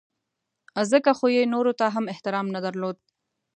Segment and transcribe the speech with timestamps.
[0.91, 2.97] ځکه خو یې نورو ته هم احترام نه درلود.